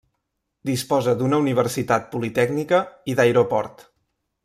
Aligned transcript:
Disposa 0.69 1.13
d'una 1.19 1.41
universitat 1.43 2.09
politècnica 2.17 2.83
i 3.13 3.19
d'aeroport. 3.21 3.89